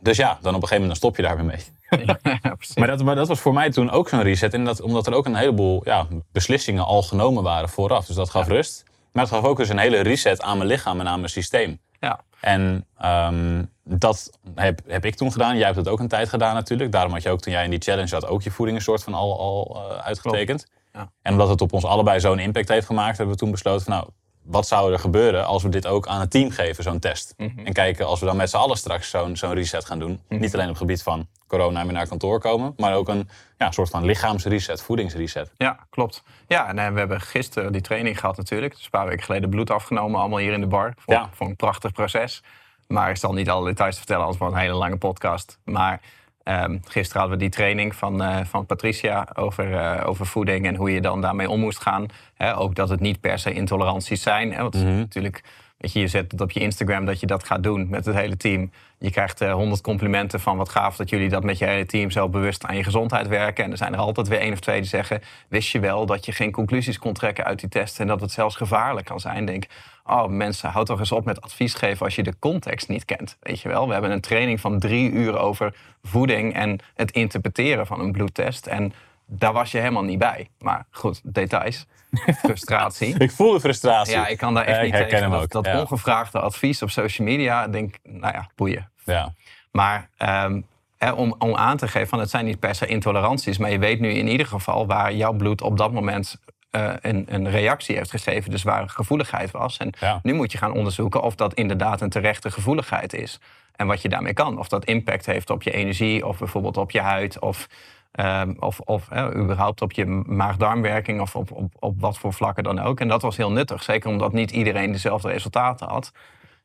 [0.00, 1.60] Dus ja, dan op een gegeven moment dan stop je daar weer mee.
[2.06, 2.56] Ja.
[2.74, 4.54] Maar dat, maar dat was voor mij toen ook zo'n reset.
[4.54, 8.06] En dat, omdat er ook een heleboel ja, beslissingen al genomen waren vooraf.
[8.06, 8.84] Dus dat gaf rust.
[9.12, 11.80] Maar het gaf ook dus een hele reset aan mijn lichaam en aan mijn systeem.
[12.00, 12.20] ja.
[12.40, 15.56] En ehm, dat heb, heb ik toen gedaan.
[15.56, 16.92] Jij hebt het ook een tijd gedaan natuurlijk.
[16.92, 19.02] Daarom had je ook toen jij in die challenge had ook je voeding een soort
[19.02, 20.66] van al, al eh, uitgetekend.
[20.92, 21.10] Ja.
[21.22, 23.94] En omdat het op ons allebei zo'n impact heeft gemaakt, hebben we toen besloten van
[23.94, 24.08] nou,
[24.48, 27.34] wat zou er gebeuren als we dit ook aan het team geven, zo'n test.
[27.36, 30.20] En kijken als we dan met z'n allen straks zo'n zo'n reset gaan doen.
[30.28, 33.28] Niet alleen op het gebied van corona en weer naar kantoor komen, maar ook een
[33.58, 35.50] ja, soort van lichaamsreset, voedingsreset.
[35.56, 36.22] Ja, klopt.
[36.46, 38.74] Ja, en eh, we hebben gisteren die training gehad natuurlijk.
[38.74, 40.92] Dus een paar weken geleden bloed afgenomen, allemaal hier in de bar.
[40.98, 41.28] Voor, Ja.
[41.32, 42.42] voor een prachtig proces.
[42.86, 45.58] Maar ik zal niet alle details vertellen, wordt het een hele lange podcast.
[45.64, 46.00] Maar
[46.48, 50.74] ehm, gisteren hadden we die training van, eh, van Patricia over, eh, over voeding en
[50.74, 52.06] hoe je dan daarmee om moest gaan.
[52.34, 54.52] Hè, ook dat het niet per se intoleranties zijn.
[54.52, 55.42] Hè, want natuurlijk,
[55.78, 58.14] weet je, je zet het op je Instagram dat je dat gaat doen met het
[58.14, 58.70] hele team.
[58.98, 62.10] Je krijgt eh, honderd complimenten van wat gaaf dat jullie dat met je hele team
[62.10, 63.64] zo bewust aan je gezondheid werken.
[63.64, 66.26] En er zijn er altijd weer één of twee die zeggen, wist je wel dat
[66.26, 69.44] je geen conclusies kon trekken uit die test en dat het zelfs gevaarlijk kan zijn.
[69.44, 69.66] Denk,
[70.04, 73.36] oh mensen, houd toch eens op met advies geven als je de context niet kent.
[73.40, 77.86] Weet je wel, we hebben een training van drie uur over voeding en het interpreteren
[77.86, 78.66] van een bloedtest.
[78.66, 78.92] En
[79.26, 80.48] daar was je helemaal niet bij.
[80.58, 81.86] Maar goed, details.
[82.44, 83.14] Frustratie.
[83.18, 84.14] Ik voel de frustratie.
[84.14, 85.24] Ja, ik kan daar echt ik niet herken tegen.
[85.30, 85.80] hem Dat, ook, dat ja.
[85.80, 88.90] ongevraagde advies op social media, denk nou ja, boeien.
[89.04, 89.32] Ja.
[89.70, 90.60] Maar ehm,
[90.96, 93.78] hè, om, om aan te geven, van het zijn niet per se intoleranties, maar je
[93.78, 96.36] weet nu in ieder geval waar jouw bloed op dat moment
[96.70, 99.76] eh, een, een reactie heeft gegeven, dus waar gevoeligheid was.
[99.76, 100.20] En Ja.
[100.22, 103.38] nu moet je gaan onderzoeken of dat inderdaad een terechte gevoeligheid is.
[103.76, 104.58] En wat je daarmee kan.
[104.58, 107.68] Of dat impact heeft op je energie, of bijvoorbeeld op je huid, of,
[108.10, 112.78] ehm, of, of überhaupt op je maag-darmwerking, of op, op, op wat voor vlakken dan
[112.78, 113.00] ook.
[113.00, 116.12] En dat was heel nuttig, zeker omdat niet iedereen dezelfde resultaten had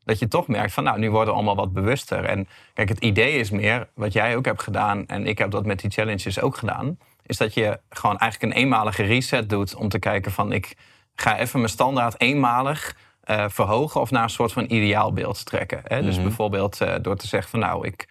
[0.03, 2.25] dat je toch merkt van nou, nu worden we allemaal wat bewuster.
[2.25, 5.65] En kijk, het idee is meer, wat jij ook hebt gedaan, en ik heb dat
[5.65, 9.89] met die challenges ook gedaan, is dat je gewoon eigenlijk een eenmalige reset doet om
[9.89, 10.75] te kijken van ik
[11.15, 15.81] ga even mijn standaard eenmalig eh, verhogen of naar een soort van ideaalbeeld trekken.
[15.83, 16.01] Hè?
[16.01, 18.07] Dus bijvoorbeeld eh, door te zeggen van nou, ik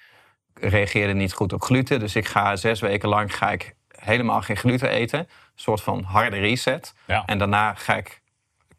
[0.68, 4.57] reageerde niet goed op gluten, dus ik ga zes weken lang ga ik helemaal geen
[4.57, 5.18] gluten eten.
[5.18, 6.94] Een soort van harde reset.
[7.07, 7.22] Ja.
[7.27, 8.20] En daarna ga ik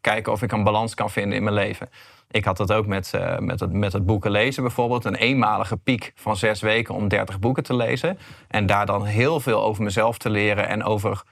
[0.00, 1.88] kijken of ik een balans kan vinden in mijn leven.
[2.30, 5.04] Ik had dat ook met, eh, met, het, met het boeken lezen bijvoorbeeld.
[5.04, 8.18] Een eenmalige piek van zes weken om 30 boeken te lezen.
[8.48, 11.22] En daar dan heel veel over mezelf te leren en over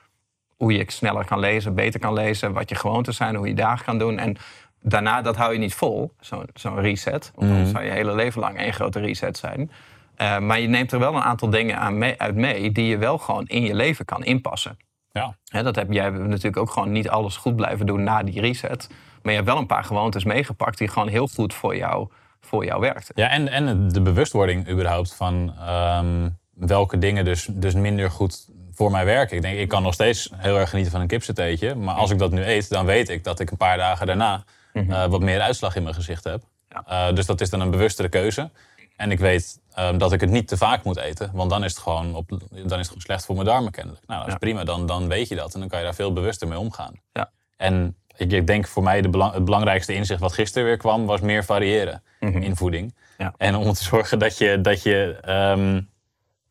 [0.56, 3.84] hoe je sneller kan lezen, beter kan lezen, wat je gewoonten zijn, hoe je dagen
[3.84, 4.18] kan doen.
[4.18, 4.36] En
[4.82, 7.32] daarna, dat hou je niet vol, zo'n zo'n reset.
[7.34, 9.70] Want dan zou je hele leven lang één grote reset zijn.
[10.14, 12.98] Eh, maar je neemt er wel een aantal dingen aan mee, uit mee die je
[12.98, 14.76] wel gewoon in je leven kan inpassen.
[15.12, 15.36] Ja.
[15.44, 18.88] Hè, dat heb jij natuurlijk ook gewoon niet alles goed blijven doen na die reset.
[19.22, 22.08] Maar je hebt wel een paar gewoontes meegepakt die gewoon heel goed voor jou,
[22.40, 23.14] voor jou werkten.
[23.16, 28.90] Ja, en, en de bewustwording überhaupt van ehm, welke dingen dus, dus minder goed voor
[28.90, 29.36] mij werken.
[29.36, 31.74] Ik denk, ik kan nog steeds heel erg genieten van een kipsateetje.
[31.74, 34.44] Maar als ik dat nu eet, dan weet ik dat ik een paar dagen daarna
[34.72, 36.42] eh, wat meer uitslag in mijn gezicht heb.
[36.68, 37.08] Ja.
[37.08, 38.50] Eh, dus dat is dan een bewustere keuze.
[38.96, 41.30] En ik weet ehm, dat ik het niet te vaak moet eten.
[41.32, 44.06] Want dan is het gewoon, op, dan is het gewoon slecht voor mijn darmen kennelijk.
[44.06, 44.38] Nou, dat is Ja.
[44.38, 44.64] prima.
[44.64, 45.54] Dan, dan weet je dat.
[45.54, 46.92] En dan kan je daar veel bewuster mee omgaan.
[47.12, 47.30] Ja.
[47.56, 51.06] En ik, ik denk voor mij de belang- het belangrijkste inzicht wat gisteren weer kwam,
[51.06, 52.94] was meer variëren in voeding.
[53.18, 53.34] Ja.
[53.36, 55.80] En om te zorgen dat je, dat je ehm,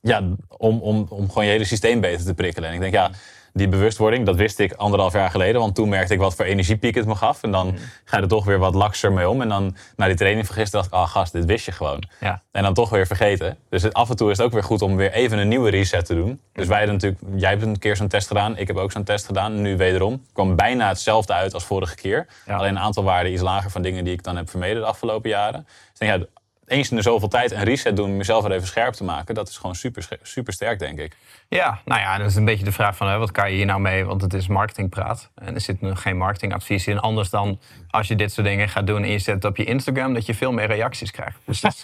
[0.01, 0.21] ja,
[0.57, 2.69] om, om, om gewoon je hele systeem beter te prikkelen.
[2.69, 3.11] En ik denk, ja,
[3.53, 5.61] die bewustwording, dat wist ik anderhalf jaar geleden.
[5.61, 7.43] Want toen merkte ik wat voor energiepiek het me gaf.
[7.43, 7.75] En dan Mhm.
[8.05, 9.41] ga je er toch weer wat lakser mee om.
[9.41, 12.03] En dan na die training van gisteren dacht ik, ah gast, dit wist je gewoon.
[12.19, 12.41] Ja.
[12.51, 13.57] En dan toch weer vergeten.
[13.69, 16.05] Dus af en toe is het ook weer goed om weer even een nieuwe reset
[16.05, 16.39] te doen.
[16.53, 18.57] Dus wij hebben natuurlijk, jij hebt een keer zo'n test gedaan.
[18.57, 19.61] Ik heb ook zo'n test gedaan.
[19.61, 20.25] Nu wederom.
[20.33, 22.27] kwam bijna hetzelfde uit als vorige keer.
[22.45, 22.55] Ja.
[22.55, 25.29] Alleen een aantal waarden iets lager van dingen die ik dan heb vermeden de afgelopen
[25.29, 25.65] jaren.
[25.89, 26.25] Dus denk, ja,
[26.71, 29.35] eens in de zoveel tijd een reset doen om jezelf weer even scherp te maken.
[29.35, 31.15] Dat is gewoon super, super sterk, denk ik.
[31.47, 33.65] Ja, nou ja, dat is een beetje de vraag van hè, wat kan je hier
[33.65, 34.05] nou mee?
[34.05, 35.31] Want het is marketingpraat.
[35.35, 36.99] En er zit nog geen marketingadvies in.
[36.99, 39.63] Anders dan als je dit soort dingen gaat doen en je zet het op je
[39.63, 41.37] Instagram, dat je veel meer reacties krijgt.
[41.45, 41.83] Dus dat,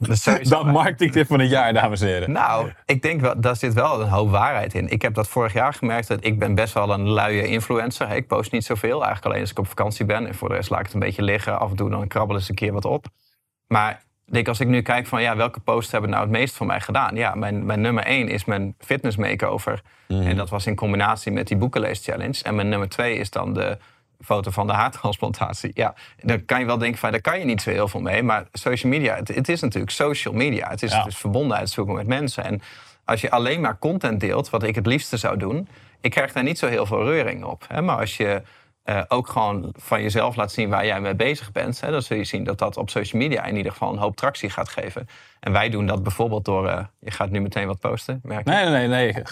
[0.00, 2.32] is- sowieso Dat marketingtip van het jaar, dames en heren.
[2.32, 4.88] Nou, ik denk wel, daar zit wel een hoop waarheid in.
[4.88, 6.08] Ik heb dat vorig jaar gemerkt.
[6.08, 8.10] Dat ik ben best wel een luie influencer.
[8.10, 8.96] Ik post niet zoveel.
[8.96, 10.26] Eigenlijk alleen als ik op vakantie ben.
[10.26, 11.58] En voor de rest laat ik het een beetje liggen.
[11.60, 13.06] Af en toe dan krabbel eens een keer wat op.
[13.66, 14.02] Maar
[14.34, 16.80] denk, als ik nu kijk van ja, welke posts hebben nou het meest voor mij
[16.80, 17.16] gedaan?
[17.16, 19.82] Ja, mijn, mijn nummer één is mijn fitness makeover.
[20.08, 22.42] En dat was in combinatie met die boekenlees challenge.
[22.42, 23.78] En mijn nummer twee is dan de
[24.20, 25.70] foto van de haartransplantatie.
[25.74, 28.22] Ja, dan kan je wel denken van daar kan je niet zo heel veel mee.
[28.22, 30.68] Maar social media, het, het is natuurlijk social media.
[30.68, 30.98] Het is, Ja.
[30.98, 32.44] het is verbondenheid zoeken met mensen.
[32.44, 32.60] En
[33.04, 35.68] als je alleen maar content deelt, wat ik het liefste zou doen,
[36.00, 37.64] ik krijg daar niet zo heel veel reuring op.
[37.68, 37.82] Hè?
[37.82, 38.42] Maar als je
[38.88, 42.16] eh, ook gewoon van jezelf laat zien waar jij mee bezig bent, hè, dan zul
[42.16, 45.08] je zien dat dat op social media in ieder geval een hoop tractie gaat geven.
[45.40, 46.68] En wij doen dat bijvoorbeeld door.
[46.68, 48.44] eh, je gaat nu meteen wat posten, merk.
[48.44, 49.22] Nee, nee, nee.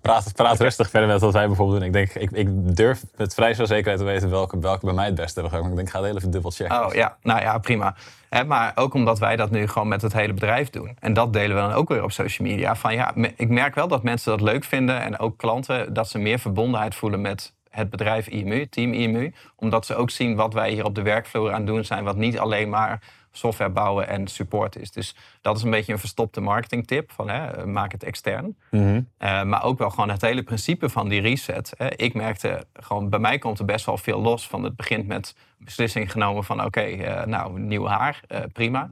[0.00, 1.86] Praat, praat rustig verder met wat wij bijvoorbeeld doen.
[1.86, 5.06] Ik, denk, ik, ik durf met vrij veel zekerheid te weten welke, welke bij mij
[5.06, 6.86] het beste hebben ik denk, ik ga het heel even dubbel checken.
[6.86, 7.94] Oh ja, nou ja, prima.
[8.28, 10.96] Hè, maar ook omdat wij dat nu gewoon met het hele bedrijf doen.
[11.00, 12.76] En dat delen we dan ook weer op social media.
[12.76, 15.00] Van ja, ik merk wel dat mensen dat leuk vinden.
[15.00, 19.32] En ook klanten, dat ze meer verbondenheid voelen met het bedrijf IMU, Team IMU.
[19.56, 22.04] Omdat ze ook zien wat wij hier op de werkvloer aan doen zijn.
[22.04, 23.00] Wat niet alleen maar
[23.32, 24.90] software bouwen en support is.
[24.90, 27.12] Dus dat is een beetje een verstopte marketingtip.
[27.12, 28.56] Van, hè, maak het extern.
[28.70, 28.94] Mhm.
[28.94, 31.72] Uh, maar ook wel gewoon het hele principe van die reset.
[31.76, 31.96] Hè.
[31.96, 34.64] Ik merkte gewoon, bij mij komt er best wel veel los van.
[34.64, 38.90] Het begint met beslissing genomen van oké, eh, nou, nieuw haar, eh, prima.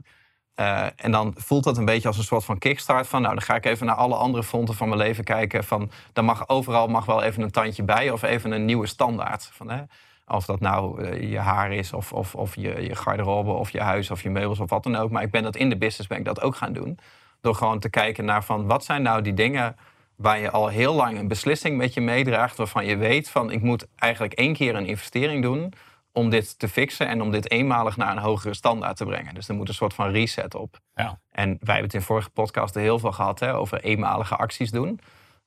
[0.61, 3.21] Uh, en dan voelt dat een beetje als een soort van kickstart van...
[3.21, 5.63] nou, dan ga ik even naar alle andere fronten van mijn leven kijken.
[5.63, 9.49] Van, dan mag overal mag wel even een tandje bij of even een nieuwe standaard.
[9.53, 9.81] Van, hè,
[10.27, 13.79] of dat nou uh, je haar is of, of, of je, je garderobe of je
[13.79, 15.11] huis of je meubels of wat dan ook.
[15.11, 16.99] Maar ik ben dat in de business ben ik dat ook gaan doen.
[17.41, 19.75] Door gewoon te kijken naar van wat zijn nou die dingen
[20.15, 22.57] waar je al heel lang een beslissing met je meedraagt...
[22.57, 25.73] waarvan je weet van ik moet eigenlijk één keer een investering doen
[26.11, 29.33] om dit te fixen en om dit eenmalig naar een hogere standaard te brengen.
[29.33, 30.79] Dus er moet een soort van reset op.
[30.95, 31.19] Ja.
[31.31, 34.99] En wij hebben het in vorige podcasten heel veel gehad hè, over eenmalige acties doen.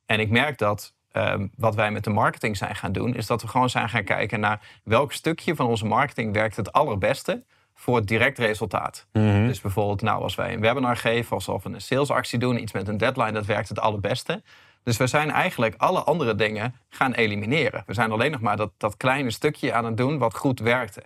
[0.07, 3.43] En ik merk dat um, wat wij met de marketing zijn gaan doen, is dat
[3.43, 7.97] we gewoon zijn gaan kijken naar welk stukje van onze marketing werkt het allerbeste voor
[7.97, 9.07] het direct resultaat.
[9.13, 9.47] Mhm.
[9.47, 12.89] Dus bijvoorbeeld, nou, als wij een webinar geven, of we een salesactie doen, iets met
[12.89, 14.43] een deadline, dat werkt het allerbeste.
[14.85, 17.83] Dus we zijn eigenlijk alle andere dingen gaan elimineren.
[17.87, 21.03] We zijn alleen nog maar dat, dat kleine stukje aan het doen wat goed werkte.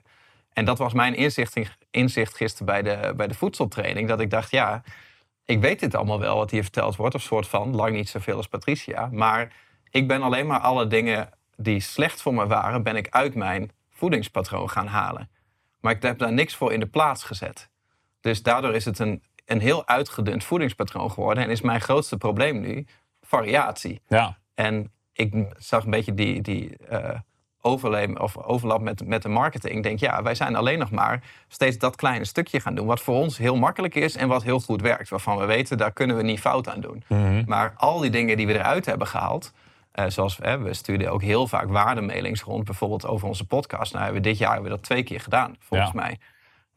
[0.52, 1.58] En dat was mijn inzicht,
[1.90, 4.08] inzicht gisteren bij de, bij de voedseltraining.
[4.08, 4.82] Dat ik dacht, ja,
[5.44, 7.14] ik weet dit allemaal wel wat hier verteld wordt.
[7.14, 9.08] Of soort van, lang niet zoveel als Patricia.
[9.12, 9.52] Maar
[9.90, 12.82] ik ben alleen maar alle dingen die slecht voor me waren...
[12.82, 15.30] ben ik uit mijn voedingspatroon gaan halen.
[15.80, 17.70] Maar ik heb daar niks voor in de plaats gezet.
[18.20, 21.44] Dus daardoor is het een, een heel uitgedund voedingspatroon geworden.
[21.44, 22.86] En is mijn grootste probleem nu
[23.28, 24.00] variatie.
[24.08, 24.38] Ja.
[24.54, 27.10] En ik zag een beetje die, die uh,
[27.60, 29.76] overlap, of overlap met, met de marketing.
[29.76, 32.86] Ik denk, ja, wij zijn alleen nog maar steeds dat kleine stukje gaan doen.
[32.86, 35.08] Wat voor ons heel makkelijk is en wat heel goed werkt.
[35.08, 37.04] Waarvan we weten, daar kunnen we niet fout aan doen.
[37.08, 37.42] Mhm.
[37.46, 39.52] Maar al die dingen die we eruit hebben gehaald.
[39.94, 42.64] Uh, zoals hè, we stuurden ook heel vaak waardemailings rond.
[42.64, 43.92] Bijvoorbeeld over onze podcast.
[43.92, 46.00] Nou hebben we dit jaar hebben we dat twee keer gedaan, volgens Ja.
[46.00, 46.18] mij.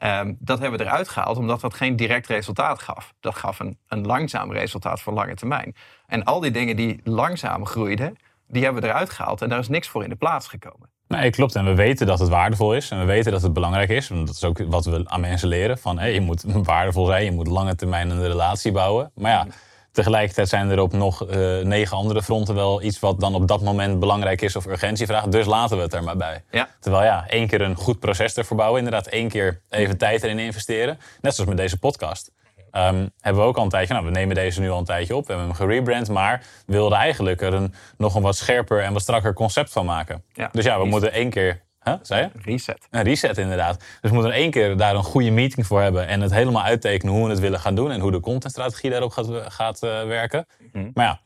[0.03, 3.13] Um, dat hebben we eruit gehaald omdat dat geen direct resultaat gaf.
[3.19, 5.75] Dat gaf een, een langzaam resultaat voor lange termijn.
[6.07, 8.15] En al die dingen die langzaam groeiden,
[8.47, 9.41] die hebben we eruit gehaald.
[9.41, 10.89] En daar is niks voor in de plaats gekomen.
[11.07, 11.55] Nee, klopt.
[11.55, 12.89] En we weten dat het waardevol is.
[12.89, 14.09] En we weten dat het belangrijk is.
[14.09, 15.77] En dat is ook wat we aan mensen leren.
[15.77, 17.23] Van, hé, je moet waardevol zijn.
[17.23, 19.11] Je moet lange termijn een relatie bouwen.
[19.15, 19.47] Maar ja,
[19.91, 23.61] tegelijkertijd zijn er op nog uh, negen andere fronten wel iets wat dan op dat
[23.61, 25.31] moment belangrijk is of urgentie vraagt.
[25.31, 26.43] Dus laten we het er maar bij.
[26.51, 26.69] Ja.
[26.79, 28.83] Terwijl ja, één keer een goed proces ervoor bouwen.
[28.83, 30.99] Inderdaad, één keer even tijd erin investeren.
[31.21, 32.31] Net zoals met deze podcast.
[32.71, 35.15] Um, hebben we ook al een tijdje, nou we nemen deze nu al een tijdje
[35.15, 38.79] op, we hebben hem gerebrand, maar we wilden eigenlijk er een, nog een wat scherper
[38.79, 40.23] en wat strakker concept van maken.
[40.33, 42.41] Ja, dus ja, we moeten één keer, huh, zei je?
[42.41, 42.87] Reset.
[42.89, 43.79] Een reset inderdaad.
[43.79, 47.13] Dus we moeten één keer daar een goede meeting voor hebben en het helemaal uittekenen
[47.13, 50.45] hoe we het willen gaan doen en hoe de contentstrategie daarop gaat, gaat uh, werken.
[50.71, 50.89] Mhm.
[50.93, 51.19] Maar ja,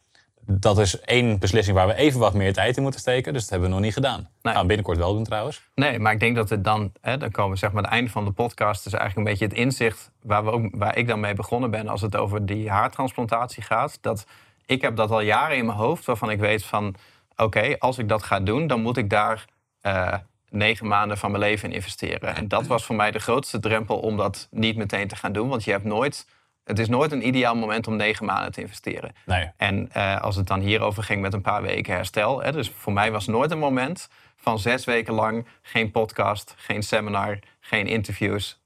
[0.47, 3.51] dat is één beslissing waar we even wat meer tijd in moeten steken, dus dat
[3.51, 4.29] hebben we nog niet gedaan.
[4.41, 4.53] Nee.
[4.53, 5.61] Gaan we binnenkort wel doen trouwens.
[5.75, 8.11] Nee, maar ik denk dat het dan, hè, dan komen we zeg maar het einde
[8.11, 11.19] van de podcast, is eigenlijk een beetje het inzicht waar, we ook, waar ik dan
[11.19, 13.97] mee begonnen ben als het over die haartransplantatie gaat.
[14.01, 14.25] Dat
[14.65, 16.95] ik heb dat al jaren in mijn hoofd, waarvan ik weet van
[17.35, 19.45] oké, als ik dat ga doen, dan moet ik daar
[19.81, 20.13] eh,
[20.55, 22.35] negen maanden van mijn leven in investeren.
[22.35, 25.49] En dat was voor mij de grootste drempel om dat niet meteen te gaan doen.
[25.49, 26.27] Want je hebt nooit,
[26.63, 29.15] het is nooit een ideaal moment om negen maanden te investeren.
[29.25, 29.51] Nee.
[29.57, 32.41] En eh, als het dan hierover ging met een paar weken herstel.
[32.41, 36.83] Hè, dus voor mij was nooit een moment van zes weken lang geen podcast, geen
[36.83, 38.61] seminar, geen interviews.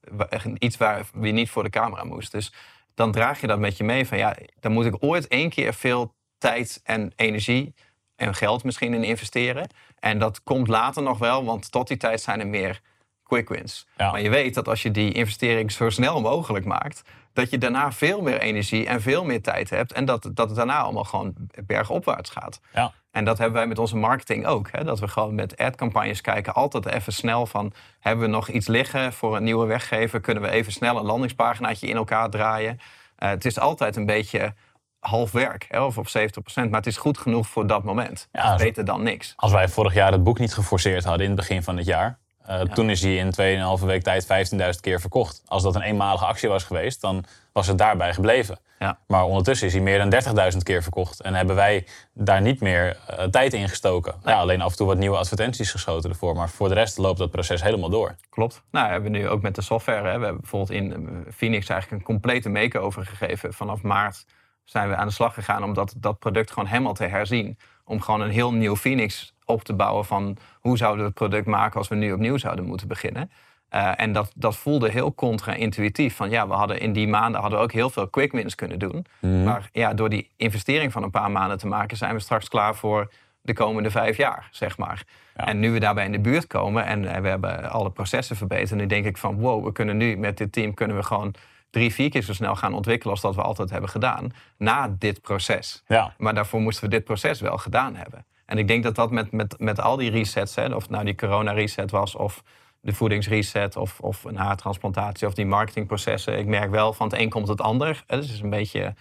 [0.57, 2.31] Iets waar je niet voor de camera moest.
[2.31, 2.53] Dus
[2.93, 5.73] dan draag je dat met je mee van ja, dan moet ik ooit één keer
[5.73, 7.73] veel tijd en energie
[8.19, 9.69] en geld misschien in investeren.
[9.99, 12.81] En dat komt later nog wel, want tot die tijd zijn er meer
[13.23, 13.87] quick wins.
[13.97, 14.11] Ja.
[14.11, 17.01] Maar je weet dat als je die investering zo snel mogelijk maakt,
[17.33, 19.93] dat je daarna veel meer energie en veel meer tijd hebt.
[19.93, 21.33] En dat, dat het daarna allemaal gewoon
[21.65, 22.59] bergopwaarts gaat.
[22.73, 22.91] Ja.
[23.11, 24.69] En dat hebben wij met onze marketing ook.
[24.71, 24.83] Hè?
[24.83, 27.73] Dat we gewoon met ad-campagnes kijken, altijd even snel van...
[27.99, 30.19] hebben we nog iets liggen voor een nieuwe weggever?
[30.19, 32.79] Kunnen we even snel een landingspaginaatje in elkaar draaien?
[33.15, 34.53] Eh, het is altijd een beetje
[34.99, 35.81] half werk, hè?
[35.83, 36.11] of op 70%.
[36.55, 38.27] Maar het is goed genoeg voor dat moment.
[38.31, 39.33] Ja, beter dan niks.
[39.35, 42.17] Als wij vorig jaar het boek niet geforceerd hadden in het begin van het jaar.
[42.45, 43.31] eh, Toen is hij in
[43.79, 45.41] 2,5 week tijd 15.000 keer verkocht.
[45.45, 48.59] Als dat een eenmalige actie was geweest, dan was het daarbij gebleven.
[48.79, 48.99] Ja.
[49.07, 50.09] Maar ondertussen is hij meer dan
[50.51, 51.21] 30.000 keer verkocht.
[51.21, 54.15] En hebben wij daar niet meer eh, tijd in gestoken.
[54.25, 56.35] Ja, alleen af en toe wat nieuwe advertenties geschoten ervoor.
[56.35, 58.15] Maar voor de rest loopt dat proces helemaal door.
[58.29, 58.61] Klopt.
[58.71, 59.97] Nou, we hebben nu ook met de software.
[60.09, 63.53] Hè, we hebben bijvoorbeeld in eh, Phoenix eigenlijk een complete make-over gegeven.
[63.53, 64.25] Vanaf maart
[64.69, 67.57] zijn we aan de slag gegaan om dat, dat product gewoon helemaal te herzien.
[67.85, 71.45] Om gewoon een heel nieuw Phoenix op te bouwen van hoe zouden we het product
[71.45, 73.31] maken als we nu opnieuw zouden moeten beginnen.
[73.69, 76.15] Eh, en dat, dat voelde heel contra-intuïtief.
[76.15, 78.79] Van ja, we hadden in die maanden hadden we ook heel veel quick wins kunnen
[78.79, 79.05] doen.
[79.43, 82.75] Maar ja, door die investering van een paar maanden te maken, zijn we straks klaar
[82.75, 85.03] voor de komende vijf jaar, zeg maar.
[85.35, 85.45] Ja.
[85.45, 88.79] En nu we daarbij in de buurt komen en eh, we hebben alle processen verbeterd,
[88.79, 91.33] nu denk ik van wow, we kunnen nu met dit team kunnen we gewoon
[91.69, 95.21] drie, vier keer zo snel gaan ontwikkelen als dat we altijd hebben gedaan na dit
[95.21, 95.83] proces.
[95.87, 98.25] Ja, Maar daarvoor moesten we dit proces wel gedaan hebben.
[98.45, 101.05] En ik denk dat dat met, met, met al die resets, hè, of het nou
[101.05, 102.43] die corona-reset was, of
[102.81, 106.37] de voedingsreset, of, of een haartransplantatie, of die marketingprocessen.
[106.37, 108.03] Ik merk wel van het een komt het ander.
[108.07, 108.93] Dus het is een beetje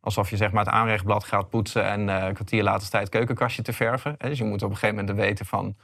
[0.00, 3.10] alsof je zeg maar, het aanrechtblad gaat poetsen en eh, een kwartier later staat het
[3.10, 4.14] keukenkastje te verven.
[4.18, 5.76] Dus je moet op een gegeven moment weten van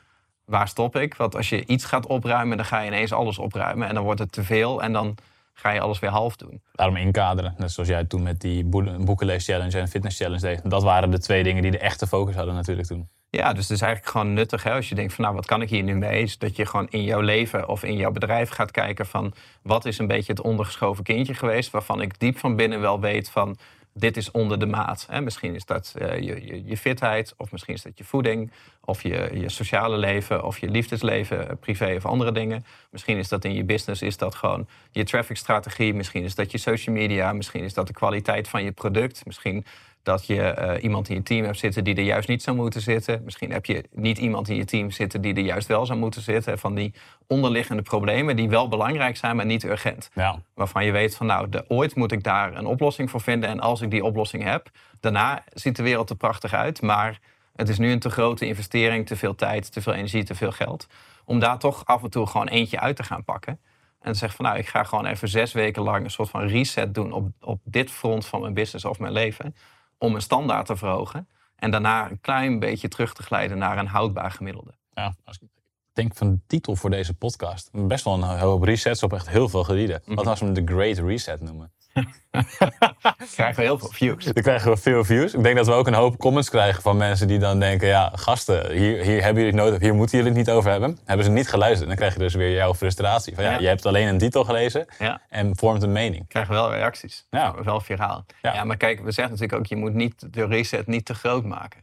[0.44, 1.14] waar stop ik?
[1.14, 3.88] Want als je iets gaat opruimen, dan ga je ineens alles opruimen.
[3.88, 5.16] En dan wordt het te veel en dan
[5.60, 6.62] ga je alles weer half doen.
[6.72, 7.54] daarom inkaderen.
[7.56, 10.70] Net zoals jij toen met die boe- boekenlees-challenge en fitness-challenge deed.
[10.70, 13.08] Dat waren de twee dingen die de echte focus hadden natuurlijk toen.
[13.30, 15.62] Ja, dus het is eigenlijk gewoon nuttig hè, als je denkt van nou, wat kan
[15.62, 16.22] ik hier nu mee?
[16.22, 19.84] Is dat je gewoon in jouw leven of in jouw bedrijf gaat kijken van wat
[19.84, 23.56] is een beetje het ondergeschoven kindje geweest waarvan ik diep van binnen wel weet van
[24.00, 25.06] dit is onder de maat.
[25.10, 25.20] Hè.
[25.20, 28.50] Misschien is dat eh, je, je, je fitheid of misschien is dat je voeding
[28.84, 32.64] of je, je sociale leven of je liefdesleven, eh, privé of andere dingen.
[32.90, 35.94] Misschien is dat in je business, is dat gewoon je traffic strategie.
[35.94, 39.26] Misschien is dat je social media, misschien is dat de kwaliteit van je product.
[39.26, 39.64] Misschien
[40.02, 42.80] dat je eh, iemand in je team hebt zitten die er juist niet zou moeten
[42.80, 43.22] zitten.
[43.24, 46.22] Misschien heb je niet iemand in je team zitten die er juist wel zou moeten
[46.22, 46.58] zitten.
[46.58, 46.94] Van die
[47.26, 50.10] onderliggende problemen die wel belangrijk zijn, maar niet urgent.
[50.14, 53.48] Ja, Waarvan je weet van nou, de, ooit moet ik daar een oplossing voor vinden.
[53.48, 56.82] En als ik die oplossing heb, daarna ziet de wereld er prachtig uit.
[56.82, 57.18] Maar
[57.56, 60.52] het is nu een te grote investering, te veel tijd, te veel energie, te veel
[60.52, 60.86] geld.
[61.24, 63.60] Om daar toch af en toe gewoon eentje uit te gaan pakken.
[64.00, 66.94] En zeggen van nou, ik ga gewoon even zes weken lang een soort van reset
[66.94, 69.54] doen op, op dit front van mijn business of mijn leven.
[70.02, 71.28] Om mijn standaard te verhogen.
[71.56, 74.74] En daarna een klein beetje terug te glijden naar een houdbaar gemiddelde.
[74.94, 75.14] ja.
[75.24, 75.48] Als ik
[75.92, 77.70] denk van de titel voor deze podcast.
[77.72, 80.02] Best wel een hoop resets op echt heel veel gebieden.
[80.04, 81.72] Wat als we hem de Great Reset noemen?
[83.34, 84.24] Krijgen we heel veel views.
[84.24, 85.34] Dan krijgen we veel views.
[85.34, 87.88] Ik denk dat we ook een hoop comments krijgen van mensen die dan denken...
[87.88, 90.98] ja, gasten, hier, hier hebben jullie het nodig, hier moeten jullie het niet over hebben.
[91.04, 91.88] Hebben ze niet geluisterd.
[91.88, 93.34] Dan krijg je dus weer jouw frustratie.
[93.34, 93.58] Van ja, Ja.
[93.58, 95.20] je hebt alleen een titel gelezen Ja.
[95.28, 96.28] en vormt een mening.
[96.28, 97.26] krijgen wel reacties.
[97.30, 97.54] Ja.
[97.62, 98.24] Wel viraal.
[98.42, 98.54] Ja.
[98.54, 98.64] Ja.
[98.64, 101.80] maar kijk, we zeggen natuurlijk ook, je moet niet de reset niet te groot maken.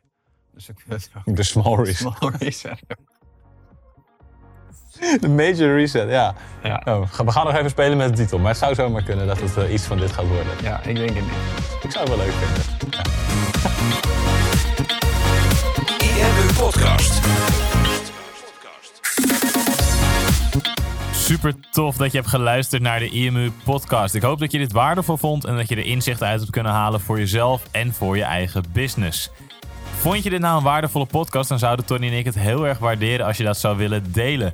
[0.54, 1.98] Dus ik vind het ook De small reset.
[2.17, 2.80] small reset.
[5.22, 6.34] De major reset, ja.
[6.64, 6.82] Ja.
[6.86, 8.40] Nou, we gaan- nog even spelen met de titel.
[8.40, 10.54] Maar het zou zomaar kunnen dat het eh, iets van dit gaat worden.
[10.64, 11.34] ja, ik denk het niet.
[11.84, 12.64] Ik zou het wel leuk vinden.
[12.90, 13.02] Ja.
[16.06, 17.22] IMU Podcast.
[21.14, 24.16] Super tof dat je hebt geluisterd naar de IMU podcast.
[24.16, 26.72] Ik hoop dat je dit waardevol vond en dat je er inzichten uit hebt kunnen
[26.72, 29.30] halen voor jezelf en voor je eigen business.
[30.00, 32.78] Vond je dit nou een waardevolle podcast, dan zouden Tony en ik het heel erg
[32.78, 34.54] waarderen als je dat zou willen delen.